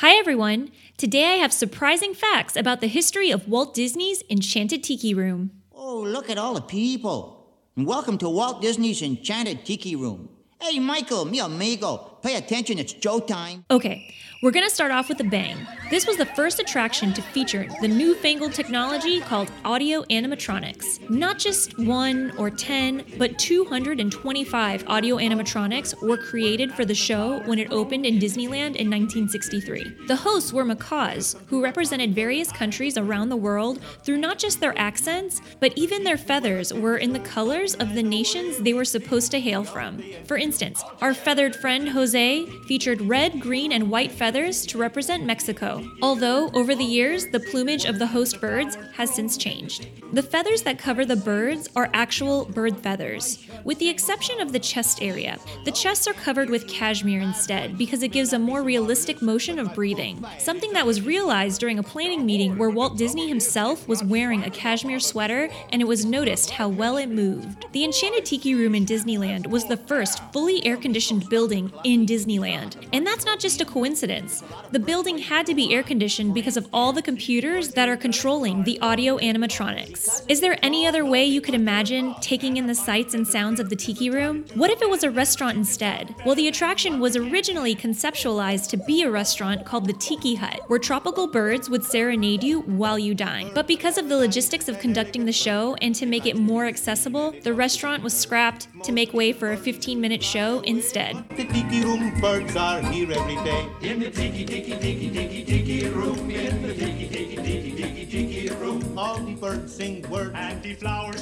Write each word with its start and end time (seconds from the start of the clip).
Hi, 0.00 0.14
everyone. 0.14 0.70
Today 0.96 1.24
I 1.24 1.36
have 1.38 1.52
surprising 1.52 2.14
facts 2.14 2.54
about 2.54 2.80
the 2.80 2.86
history 2.86 3.32
of 3.32 3.48
Walt 3.48 3.74
Disney's 3.74 4.22
Enchanted 4.30 4.84
Tiki 4.84 5.12
Room. 5.12 5.50
Oh, 5.74 5.98
look 5.98 6.30
at 6.30 6.38
all 6.38 6.54
the 6.54 6.60
people. 6.60 7.48
Welcome 7.76 8.16
to 8.18 8.28
Walt 8.28 8.62
Disney's 8.62 9.02
Enchanted 9.02 9.64
Tiki 9.64 9.96
Room. 9.96 10.28
Hey, 10.62 10.78
Michael, 10.78 11.24
mi 11.24 11.40
amigo, 11.40 12.07
pay 12.22 12.36
attention, 12.36 12.78
it's 12.78 12.92
Joe 12.92 13.20
time. 13.20 13.64
Okay, 13.70 14.14
we're 14.42 14.50
gonna 14.50 14.70
start 14.70 14.90
off 14.90 15.08
with 15.08 15.20
a 15.20 15.24
bang. 15.24 15.56
This 15.90 16.06
was 16.06 16.16
the 16.16 16.26
first 16.26 16.60
attraction 16.60 17.12
to 17.14 17.22
feature 17.22 17.66
the 17.80 17.88
newfangled 17.88 18.52
technology 18.52 19.20
called 19.20 19.50
audio 19.64 20.02
animatronics. 20.04 21.08
Not 21.10 21.38
just 21.38 21.78
one 21.78 22.32
or 22.36 22.50
10, 22.50 23.04
but 23.18 23.38
225 23.38 24.84
audio 24.86 25.16
animatronics 25.16 26.00
were 26.02 26.16
created 26.16 26.72
for 26.72 26.84
the 26.84 26.94
show 26.94 27.40
when 27.46 27.58
it 27.58 27.72
opened 27.72 28.06
in 28.06 28.18
Disneyland 28.18 28.76
in 28.76 28.90
1963. 28.90 30.06
The 30.06 30.16
hosts 30.16 30.52
were 30.52 30.64
macaws, 30.64 31.36
who 31.46 31.62
represented 31.62 32.14
various 32.14 32.52
countries 32.52 32.96
around 32.98 33.30
the 33.30 33.36
world 33.36 33.80
through 34.02 34.18
not 34.18 34.38
just 34.38 34.60
their 34.60 34.78
accents, 34.78 35.40
but 35.60 35.72
even 35.76 36.04
their 36.04 36.18
feathers 36.18 36.72
were 36.72 36.98
in 36.98 37.12
the 37.12 37.20
colors 37.20 37.74
of 37.76 37.94
the 37.94 38.02
nations 38.02 38.58
they 38.58 38.74
were 38.74 38.84
supposed 38.84 39.30
to 39.30 39.40
hail 39.40 39.64
from. 39.64 40.02
For 40.26 40.36
instance, 40.36 40.82
our 41.00 41.14
feathered 41.14 41.56
friend 41.56 41.88
Jose 41.88 42.17
featured 42.66 43.02
red, 43.02 43.40
green, 43.40 43.72
and 43.72 43.90
white 43.90 44.12
feathers 44.12 44.28
feathers 44.28 44.66
to 44.66 44.78
represent 44.78 45.24
Mexico, 45.24 45.82
although 46.02 46.50
over 46.50 46.74
the 46.74 46.84
years 46.84 47.26
the 47.28 47.40
plumage 47.40 47.84
of 47.84 47.98
the 47.98 48.06
host 48.06 48.40
birds 48.40 48.76
has 48.94 49.14
since 49.14 49.36
changed. 49.36 49.88
The 50.12 50.22
feathers 50.22 50.62
that 50.62 50.78
cover 50.78 51.04
the 51.04 51.16
birds 51.16 51.68
are 51.76 51.90
actual 51.92 52.46
bird 52.46 52.76
feathers, 52.78 53.46
with 53.64 53.78
the 53.78 53.88
exception 53.88 54.40
of 54.40 54.52
the 54.52 54.58
chest 54.58 55.02
area. 55.02 55.38
The 55.64 55.72
chests 55.72 56.06
are 56.06 56.14
covered 56.14 56.50
with 56.50 56.68
cashmere 56.68 57.20
instead 57.20 57.76
because 57.76 58.02
it 58.02 58.12
gives 58.12 58.32
a 58.32 58.38
more 58.38 58.62
realistic 58.62 59.20
motion 59.20 59.58
of 59.58 59.74
breathing, 59.74 60.24
something 60.38 60.72
that 60.72 60.86
was 60.86 61.02
realized 61.02 61.60
during 61.60 61.78
a 61.78 61.82
planning 61.82 62.24
meeting 62.24 62.56
where 62.56 62.70
Walt 62.70 62.96
Disney 62.96 63.28
himself 63.28 63.88
was 63.88 64.04
wearing 64.04 64.44
a 64.44 64.50
cashmere 64.50 65.00
sweater 65.00 65.48
and 65.72 65.82
it 65.82 65.88
was 65.88 66.04
noticed 66.04 66.50
how 66.50 66.68
well 66.68 66.96
it 66.96 67.08
moved. 67.08 67.66
The 67.72 67.84
Enchanted 67.84 68.24
Tiki 68.24 68.54
Room 68.54 68.74
in 68.74 68.86
Disneyland 68.86 69.46
was 69.46 69.66
the 69.66 69.76
first 69.76 70.22
fully 70.32 70.64
air 70.64 70.76
conditioned 70.76 71.28
building 71.28 71.72
in 71.84 71.97
Disneyland, 72.06 72.76
and 72.92 73.06
that's 73.06 73.24
not 73.24 73.38
just 73.38 73.60
a 73.60 73.64
coincidence. 73.64 74.42
The 74.70 74.78
building 74.78 75.18
had 75.18 75.46
to 75.46 75.54
be 75.54 75.72
air 75.74 75.82
conditioned 75.82 76.34
because 76.34 76.56
of 76.56 76.68
all 76.72 76.92
the 76.92 77.02
computers 77.02 77.70
that 77.70 77.88
are 77.88 77.96
controlling 77.96 78.64
the 78.64 78.78
audio 78.80 79.18
animatronics. 79.18 80.24
Is 80.28 80.40
there 80.40 80.58
any 80.62 80.86
other 80.86 81.04
way 81.04 81.24
you 81.24 81.40
could 81.40 81.54
imagine 81.54 82.14
taking 82.20 82.56
in 82.56 82.66
the 82.66 82.74
sights 82.74 83.14
and 83.14 83.26
sounds 83.26 83.60
of 83.60 83.70
the 83.70 83.76
Tiki 83.76 84.10
Room? 84.10 84.44
What 84.54 84.70
if 84.70 84.82
it 84.82 84.90
was 84.90 85.04
a 85.04 85.10
restaurant 85.10 85.56
instead? 85.56 86.14
Well, 86.24 86.34
the 86.34 86.48
attraction 86.48 87.00
was 87.00 87.16
originally 87.16 87.74
conceptualized 87.74 88.68
to 88.70 88.76
be 88.76 89.02
a 89.02 89.10
restaurant 89.10 89.64
called 89.64 89.86
the 89.86 89.92
Tiki 89.94 90.34
Hut, 90.34 90.60
where 90.68 90.78
tropical 90.78 91.26
birds 91.26 91.70
would 91.70 91.84
serenade 91.84 92.42
you 92.42 92.60
while 92.60 92.98
you 92.98 93.14
dine. 93.14 93.50
But 93.54 93.66
because 93.66 93.98
of 93.98 94.08
the 94.08 94.16
logistics 94.16 94.68
of 94.68 94.78
conducting 94.78 95.24
the 95.24 95.32
show 95.32 95.74
and 95.76 95.94
to 95.94 96.06
make 96.06 96.26
it 96.26 96.36
more 96.36 96.66
accessible, 96.66 97.34
the 97.42 97.54
restaurant 97.54 98.02
was 98.02 98.14
scrapped 98.14 98.68
to 98.84 98.92
make 98.92 99.12
way 99.12 99.32
for 99.32 99.52
a 99.52 99.56
15 99.56 100.00
minute 100.00 100.22
show 100.22 100.60
instead. 100.60 101.24
The 101.30 101.44
Tiki 101.44 101.84
Room 101.88 102.20
birds 102.20 102.54
are 102.54 102.82
here 102.82 103.10
every 103.10 103.36
day. 103.36 103.66
In 103.80 104.00
the 104.00 104.10
tiki 104.10 104.44
tiki 104.44 104.76
tiki 104.76 105.08
tiki 105.08 105.42
tiki 105.42 105.88
room, 105.88 106.30
in 106.30 106.60
the 106.60 106.74
tiki 106.74 107.08
tiki 107.08 107.36
tiki 107.36 107.72
tiki 107.76 108.04
tiki 108.04 108.54
room, 108.56 108.82
All 108.98 109.16
the 109.16 109.32
birds 109.32 109.74
sing 109.74 110.04
words. 110.10 110.32
and 110.34 110.62
the 110.62 110.74
flowers 110.74 111.17